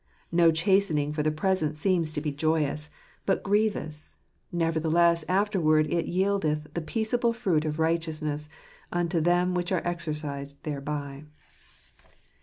"No 0.31 0.51
chastening 0.51 1.13
for 1.13 1.21
the 1.21 1.29
present 1.29 1.77
seemeth 1.77 2.15
to 2.15 2.21
be 2.21 2.31
joyous, 2.31 2.89
but 3.27 3.43
grievous; 3.43 4.15
nevertheless 4.51 5.23
afterward 5.27 5.93
it 5.93 6.07
yieldeth 6.07 6.73
the 6.73 6.81
peaceable 6.81 7.33
fruit 7.33 7.65
of 7.65 7.77
righteousness 7.77 8.49
unto 8.91 9.21
them 9.21 9.53
which 9.53 9.71
are 9.71 9.83
exercised 9.85 10.57
thereby." 10.63 11.25